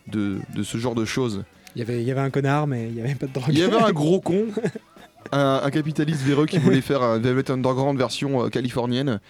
[0.07, 1.45] de, de ce genre de choses.
[1.75, 3.49] Il y, avait, il y avait un connard, mais il n'y avait pas de drogue.
[3.51, 4.47] Il y avait un gros con,
[5.33, 9.21] un, un capitaliste véreux qui voulait faire un Velvet Underground version euh, californienne,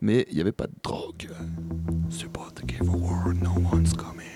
[0.00, 1.28] mais il n'y avait pas de drogue.
[2.32, 4.26] Pas the give a war, no one's coming.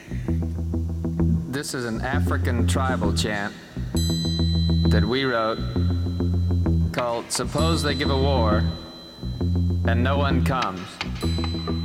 [1.50, 3.52] This is an African tribal chant
[4.90, 5.58] that we wrote
[6.92, 8.62] called Suppose They Give a War
[9.86, 11.81] and No One Comes.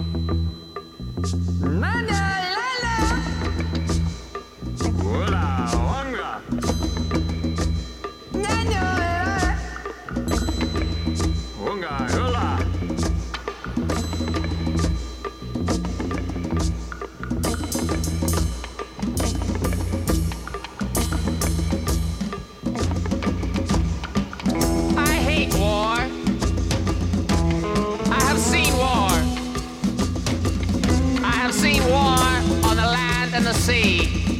[33.53, 34.39] Sea.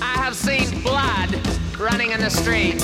[0.00, 1.30] I have seen blood
[1.78, 2.82] running in the street.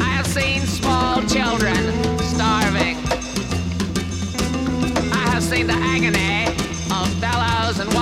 [0.00, 1.76] I have seen small children
[2.22, 2.96] starving.
[5.12, 6.46] I have seen the agony
[6.90, 7.92] of bellows and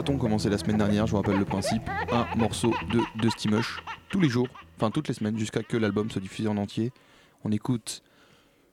[0.00, 1.82] Marathon commencé la semaine dernière, je vous rappelle le principe.
[2.10, 4.48] Un morceau de Dusty Mush tous les jours,
[4.78, 6.90] enfin toutes les semaines, jusqu'à que l'album soit diffusé en entier.
[7.44, 8.02] On écoute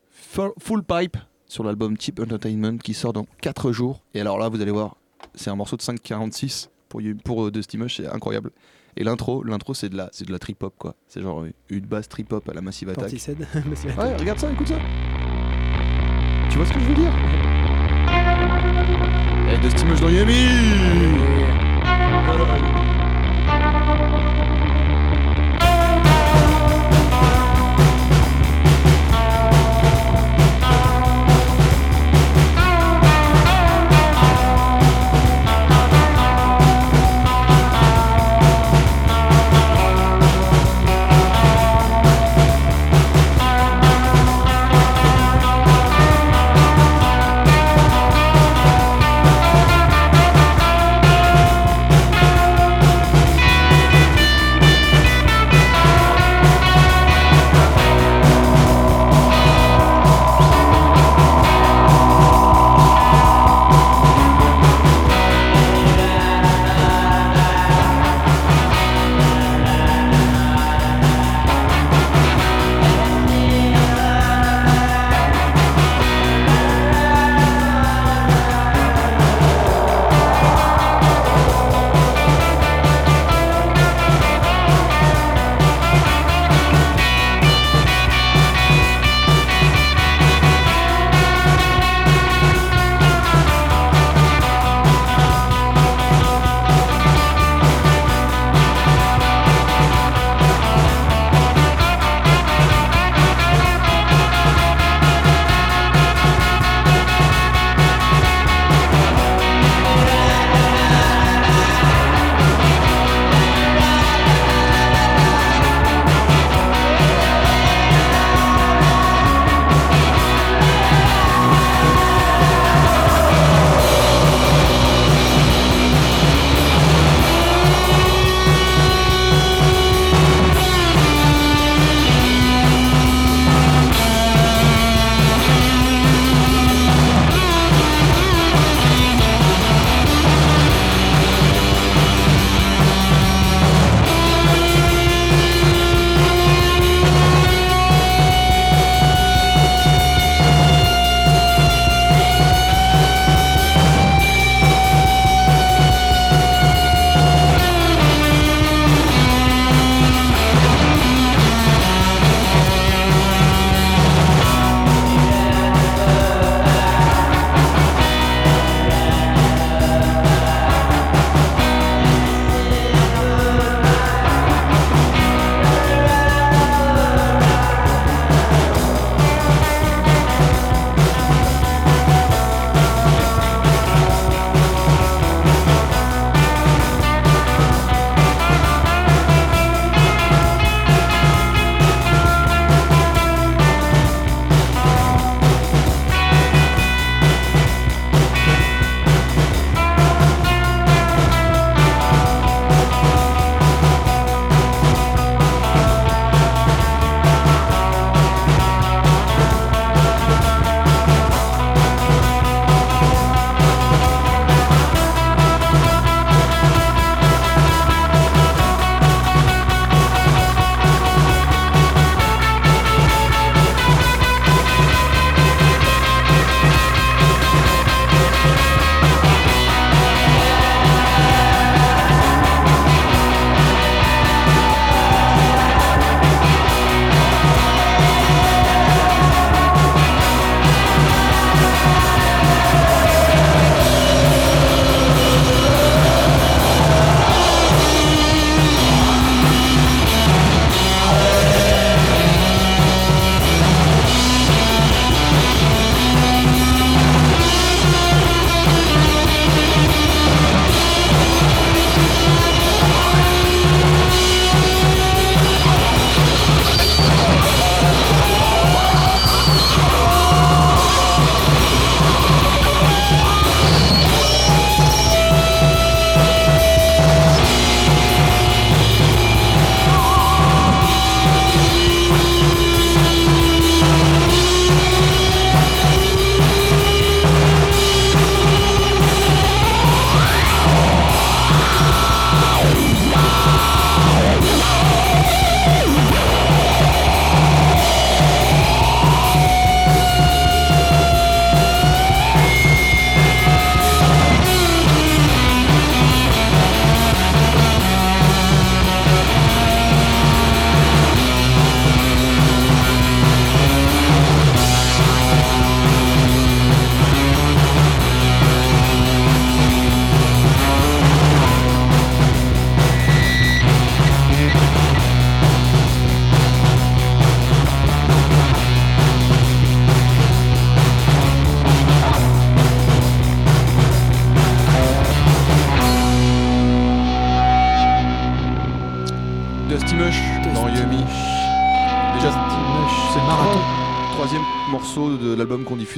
[0.10, 4.00] Fu- Full Pipe sur l'album Cheap Entertainment qui sort dans 4 jours.
[4.14, 4.96] Et alors là, vous allez voir,
[5.36, 8.52] c'est un morceau de 5,46 pour, pour euh, Dusty Mush, c'est incroyable.
[8.96, 10.96] Et l'intro, l'intro c'est de la, c'est de la trip hop quoi.
[11.10, 13.10] C'est genre euh, une basse trip hop à la Massive Attack.
[13.98, 14.80] Ouais, regarde ça, écoute ça.
[16.50, 17.12] Tu vois ce que je veux dire?
[19.50, 20.10] Et Dusty Mush dans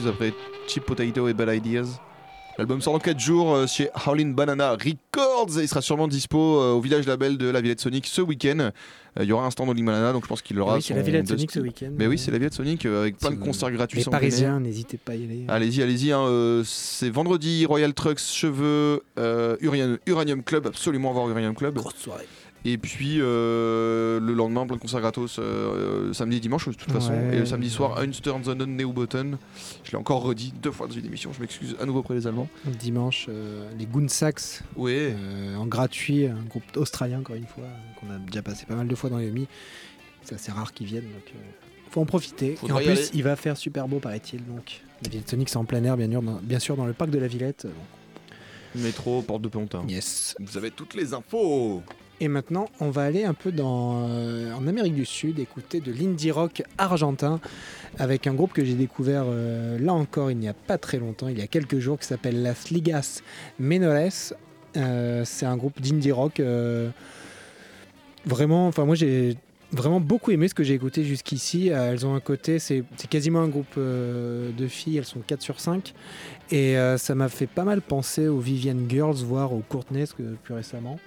[0.07, 0.33] après
[0.67, 1.99] Cheap Potato et Bad Ideas.
[2.57, 6.37] L'album sort dans 4 jours euh, chez Howlin' Banana Records et il sera sûrement dispo
[6.59, 8.59] euh, au village label de la Villette Sonic ce week-end.
[8.59, 8.71] Euh,
[9.21, 10.75] Il y aura un stand Howlin' Banana donc je pense qu'il aura.
[10.75, 11.91] Oui, c'est la Villette Sonic ce week-end.
[11.97, 13.99] Mais oui, c'est la Villette Sonic avec plein de concerts gratuits.
[13.99, 14.11] Les.
[14.11, 15.45] Parisiens, n'hésitez pas à y aller.
[15.47, 16.11] Allez-y, allez-y.
[16.11, 19.03] hein, c'est vendredi, Royal Trucks, Cheveux,
[19.61, 21.75] Uranium, Uranium Club, absolument voir Uranium Club.
[21.75, 22.27] Grosse soirée.
[22.65, 25.41] Et puis euh, le lendemain, plein de concerts gratos, euh,
[26.09, 27.13] euh, samedi et dimanche de toute façon.
[27.13, 27.35] Ouais.
[27.35, 29.37] Et le samedi soir, Unster on the Non Neobotten.
[29.83, 32.27] Je l'ai encore redit deux fois dans une émission, je m'excuse à nouveau auprès des
[32.27, 32.49] Allemands.
[32.65, 35.15] Dimanche, euh, les Goonsacks Ouais.
[35.17, 37.63] euh, en gratuit, un groupe australien encore une fois,
[37.99, 39.47] qu'on a déjà passé pas mal de fois dans Yumi.
[40.23, 41.39] C'est assez rare qu'ils viennent, donc euh,
[41.91, 42.57] faut en profiter.
[42.67, 43.09] Et en plus, aller.
[43.13, 44.45] il va faire super beau, paraît-il.
[44.45, 46.93] Donc, la Villette Sonic, c'est en plein air, bien sûr, dans, bien sûr, dans le
[46.93, 47.65] parc de la Villette.
[47.65, 47.73] donc.
[48.83, 49.83] Métro, porte de Pontin.
[49.87, 50.35] Yes.
[50.39, 51.81] Vous avez toutes les infos.
[52.21, 55.91] Et maintenant, on va aller un peu dans, euh, en Amérique du Sud, écouter de
[55.93, 57.39] l'indie rock argentin
[57.97, 61.29] avec un groupe que j'ai découvert euh, là encore il n'y a pas très longtemps,
[61.29, 63.21] il y a quelques jours, qui s'appelle Las Ligas
[63.57, 64.33] Menores.
[64.77, 66.41] Euh, c'est un groupe d'indie rock
[68.25, 69.35] vraiment, enfin moi j'ai
[69.71, 71.69] vraiment beaucoup aimé ce que j'ai écouté jusqu'ici.
[71.69, 75.93] Elles ont un côté, c'est quasiment un groupe de filles, elles sont 4 sur 5.
[76.51, 80.99] Et ça m'a fait pas mal penser aux Vivian Girls, voire aux que- plus récemment.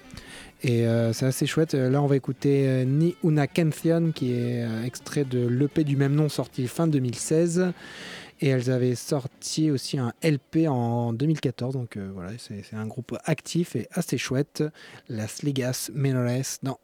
[0.62, 1.74] Et euh, c'est assez chouette.
[1.74, 5.82] Euh, Là, on va écouter euh, Ni Una Canción, qui est euh, extrait de l'EP
[5.84, 7.72] du même nom sorti fin 2016.
[8.40, 11.74] Et elles avaient sorti aussi un LP en 2014.
[11.74, 14.64] Donc voilà, c'est un groupe actif et assez chouette.
[15.08, 16.78] Las Ligas Menores dans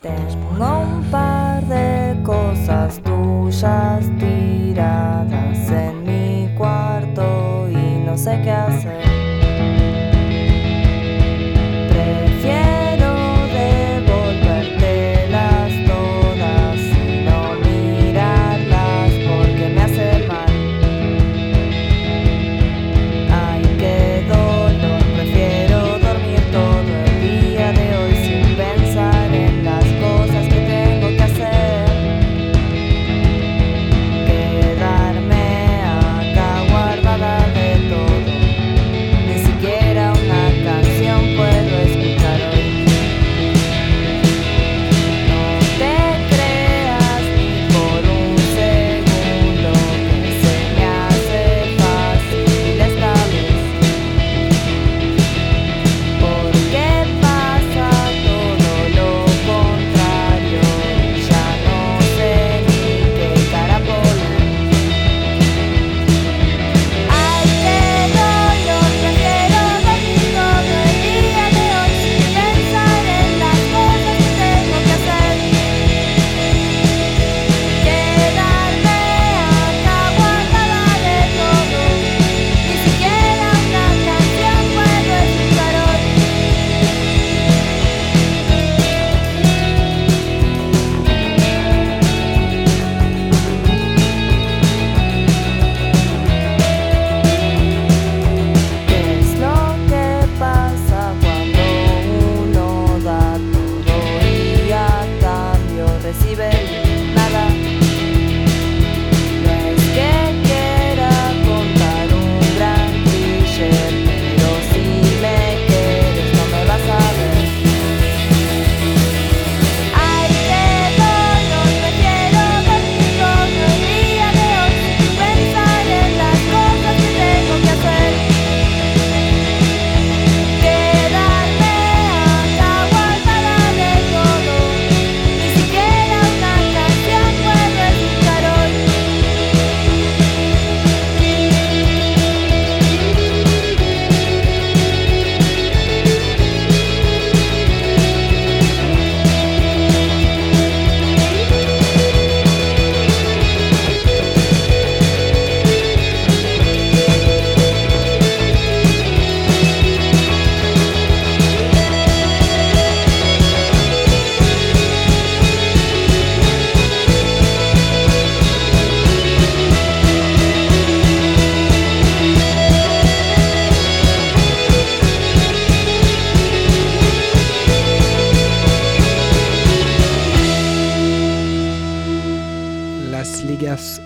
[0.00, 9.19] Tengo un par de cosas tuyas tiradas en mi cuarto y no sé hacer.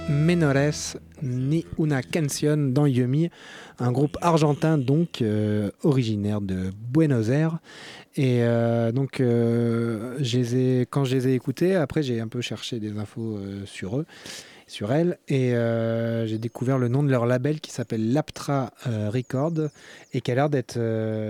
[0.09, 3.29] Menores ni una canción dans Yumi,
[3.79, 7.59] un groupe argentin donc euh, originaire de Buenos Aires.
[8.17, 12.29] Et euh, donc, euh, je les ai- quand je les ai écoutés, après j'ai un
[12.29, 14.07] peu cherché des infos sur eux,
[14.67, 15.53] sur elles, et
[16.27, 19.53] j'ai découvert le nom de leur label qui s'appelle Laptra Record,
[20.15, 20.79] et qui a l'air d'être,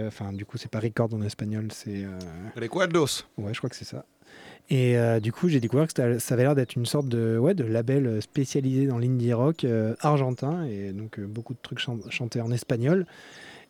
[0.06, 2.04] enfin du coup c'est pas Record en espagnol, c'est
[2.56, 3.24] Recuerdos.
[3.38, 4.04] Ouais, je crois que c'est ça.
[4.70, 8.06] Et euh, du coup, j'ai découvert que ça avait l'air d'être une sorte de, label
[8.06, 12.50] euh, spécialisé dans l'indie rock euh, argentin, et donc beaucoup de trucs chan- chantés en
[12.50, 13.06] espagnol.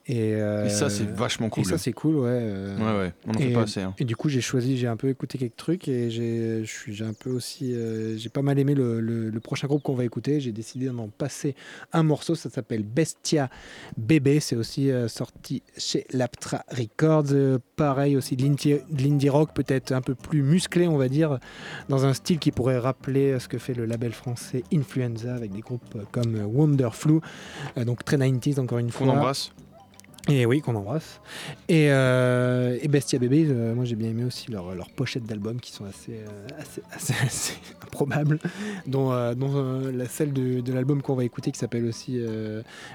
[0.06, 1.62] Et, euh, Et ça, c'est vachement cool.
[1.62, 2.28] Et ça, c'est cool, ouais.
[2.30, 2.76] euh.
[2.76, 3.94] Ouais, ouais, on en fait et, pas assez, hein.
[3.98, 6.62] Et du coup, j'ai choisi, j'ai un peu écouté quelques trucs, et j'ai
[7.04, 10.04] un peu aussi, euh, j'ai pas mal aimé le, le- le prochain groupe qu'on va
[10.04, 10.40] écouter.
[10.40, 11.54] J'ai décidé d'en passer
[11.94, 13.48] un morceau, ça s'appelle Bestia
[13.96, 14.40] Bébé.
[14.40, 17.58] C'est aussi sorti chez Laptra Records.
[17.76, 21.38] Pareil aussi de l'indie rock, peut-être un peu plus musclé, on va dire,
[21.88, 25.60] dans un style qui pourrait rappeler ce que fait le label français Influenza avec des
[25.60, 27.20] groupes comme Wonderflu,
[27.86, 29.06] donc très 90s encore une fois.
[29.06, 29.50] Qu'on embrasse.
[30.28, 31.20] Et oui, qu'on embrasse.
[31.68, 35.60] Et, euh, et Bestia Bébé, euh, moi j'ai bien aimé aussi leurs leur pochettes d'albums
[35.60, 37.52] qui sont assez, euh, assez, assez- assez
[37.82, 38.38] improbables,
[38.86, 42.18] dont, dont, la celle de, de l'album qu'on va écouter qui s'appelle aussi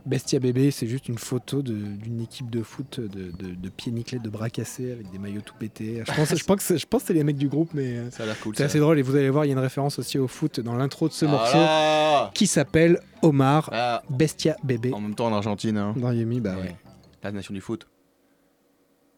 [0.08, 4.22] Bestia Bébé, c'est juste une photo d'une équipe de foot de, de, de pieds nickelés,
[4.22, 6.02] de bras cassés avec des maillots tout pétés.
[6.08, 7.98] Je pense, je pense que c'est je pense que c'est les mecs du groupe, mais
[8.42, 8.56] cool.
[8.56, 8.98] c'est assez drôle.
[8.98, 11.14] Et vous allez voir, il y a une référence aussi au foot dans l'intro de
[11.14, 14.02] ce Ah morceau là qui s'appelle Omar, Ah.
[14.10, 14.92] Bestia Bébé.
[14.94, 15.78] En même temps, en Argentine.
[15.78, 15.94] Hein.
[15.96, 16.76] Dans Yumi, bah ouais.
[17.24, 17.88] La nation du foot.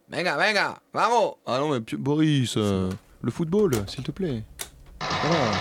[0.08, 2.90] Venga, venga, vamos Ah non, mais Boris, euh,
[3.22, 4.42] le football, s'il te plaît.
[5.00, 5.52] Voilà.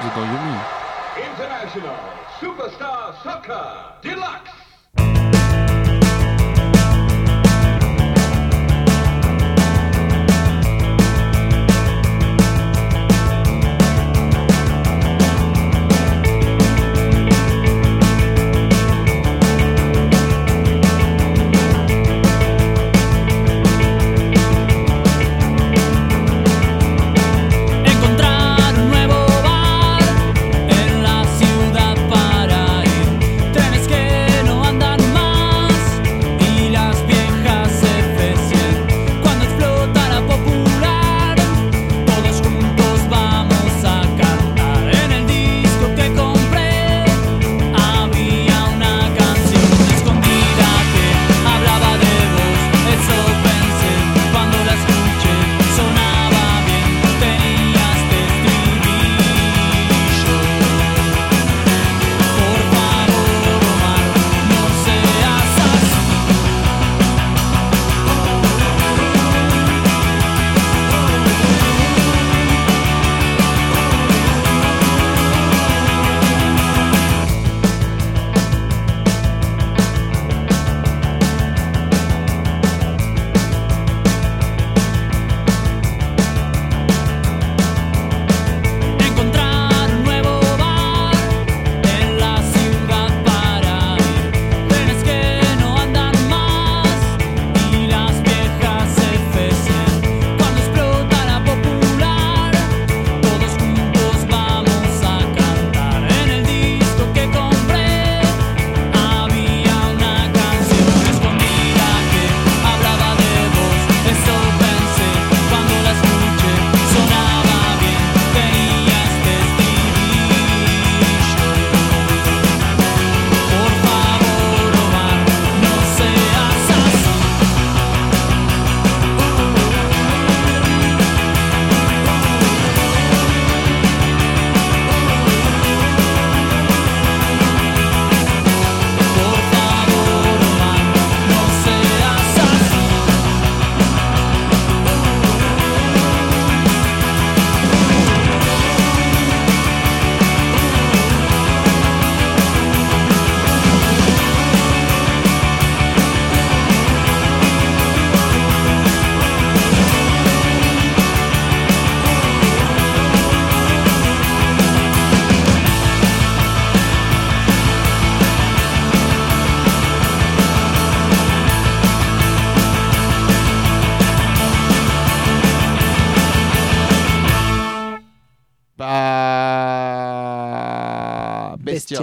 [0.00, 0.56] Vous êtes dans Yumi.
[1.32, 1.96] International
[2.40, 4.49] Superstar Soccer Deluxe.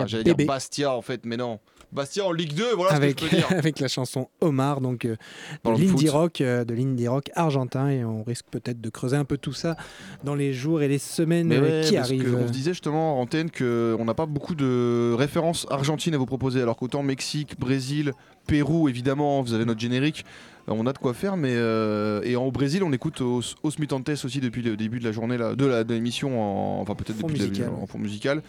[0.07, 1.59] J'allais dire Bastia en fait, mais non.
[1.93, 3.47] Bastia en Ligue 2, voilà avec, ce que je peux dire.
[3.57, 5.15] avec la chanson Omar, donc euh,
[5.63, 9.15] Dans de l'indie rock, euh, de l'indie rock argentin, et on risque peut-être de creuser
[9.15, 9.77] un peu tout ça
[10.25, 12.37] dans les jours et les semaines Mais euh, ouais, qui parce que arrivent.
[12.41, 16.25] on se disait justement en antenne qu'on n'a pas beaucoup de références argentines à vous
[16.25, 18.11] proposer, alors qu'autant Mexique, Brésil,
[18.47, 20.25] Pérou, évidemment, vous avez notre générique,
[20.67, 23.79] euh, on a de quoi faire, mais euh, et en Brésil, on écoute Os, Os
[23.79, 27.17] Mutantes aussi depuis le début de la journée, là, de la- l'émission, en- enfin peut-être
[27.17, 27.69] depuis musical.
[27.81, 28.37] en fond musical.
[28.37, 28.43] Donc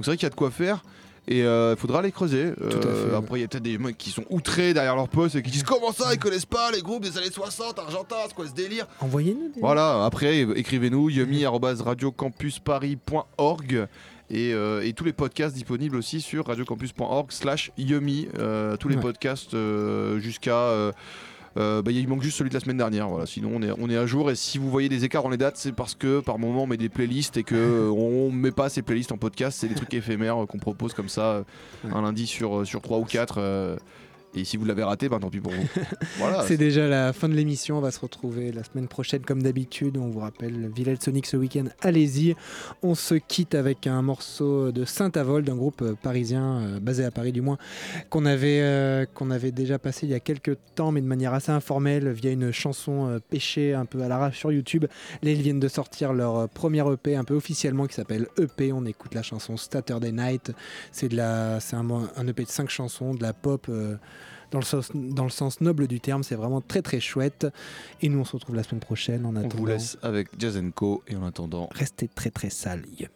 [0.00, 0.82] c'est vrai qu'il y a de quoi faire.
[1.28, 2.52] Et il faudra les creuser.
[2.56, 3.16] Tout à Euh, fait.
[3.16, 5.50] Après, il y a peut-être des mecs qui sont outrés derrière leur poste et qui
[5.50, 8.54] disent Comment ça, ils connaissent pas les groupes des années 60 argentins, c'est quoi ce
[8.54, 8.86] délire?
[9.00, 9.60] Envoyez-nous des...
[9.60, 13.86] voilà, après, écrivez-nous yumi.radiocampusparis.org
[14.32, 18.28] et, euh, et tous les podcasts disponibles aussi sur radiocampus.org slash yumi.
[18.38, 19.02] euh, tous les Ouais.
[19.02, 20.92] podcasts euh, jusqu'à...
[21.56, 23.26] euh, bah, il manque juste celui de la semaine dernière, voilà.
[23.26, 24.30] sinon on est, on est à jour.
[24.30, 26.66] Et si vous voyez des écarts dans les dates c'est parce que par moment on
[26.66, 29.74] met des playlists et que euh, on met pas ces playlists en podcast, c'est des
[29.74, 31.42] trucs éphémères euh, qu'on propose comme ça euh,
[31.92, 33.78] un lundi sur, sur 3 ou 4
[34.32, 35.68] et si vous l'avez raté, ben tant pis pour vous.
[36.18, 37.78] voilà, C'est déjà la fin de l'émission.
[37.78, 39.96] On va se retrouver la semaine prochaine, comme d'habitude.
[39.96, 41.64] On vous rappelle Villette Sonic ce week-end.
[41.80, 42.36] Allez-y.
[42.82, 47.10] On se quitte avec un morceau de Saint-Avold, d'un groupe euh, parisien, euh, basé à
[47.10, 47.58] Paris du moins,
[48.08, 51.34] qu'on avait, euh, qu'on avait déjà passé il y a quelques temps, mais de manière
[51.34, 54.84] assez informelle, via une chanson euh, pêchée un peu à l'arrache sur YouTube.
[55.22, 58.72] Là, ils viennent de sortir leur premier EP, un peu officiellement, qui s'appelle EP.
[58.72, 60.52] On écoute la chanson Saturday Night.
[60.92, 63.68] C'est la, un, un EP de 5 chansons, de la pop.
[64.50, 67.46] Dans le, sens, dans le sens noble du terme, c'est vraiment très très chouette.
[68.02, 69.24] Et nous on se retrouve la semaine prochaine.
[69.26, 72.84] En on attendant, vous laisse avec Jazz Co et en attendant restez très très sale,
[72.98, 73.10] Yumi.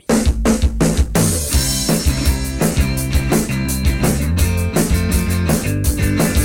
[6.05, 6.39] Thank